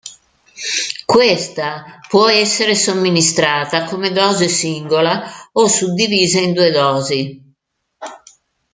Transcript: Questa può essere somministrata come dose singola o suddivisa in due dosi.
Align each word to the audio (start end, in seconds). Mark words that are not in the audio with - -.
Questa 1.05 1.99
può 2.07 2.27
essere 2.27 2.73
somministrata 2.73 3.83
come 3.83 4.11
dose 4.11 4.47
singola 4.47 5.21
o 5.51 5.67
suddivisa 5.67 6.39
in 6.39 6.53
due 6.53 6.71
dosi. 6.71 7.53